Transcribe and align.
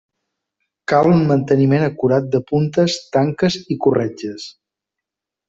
Cal 0.91 1.09
un 1.09 1.19
manteniment 1.31 1.85
acurat 1.87 2.31
de 2.37 2.41
puntes, 2.53 2.97
tanques 3.19 3.59
i 3.77 3.79
corretges. 3.87 4.49